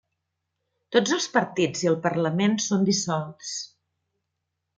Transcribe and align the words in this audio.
Tots 0.95 1.13
els 1.17 1.27
partits 1.35 1.83
i 1.85 1.91
el 1.91 1.99
Parlament 2.07 2.57
són 2.69 2.89
dissolts. 2.89 3.53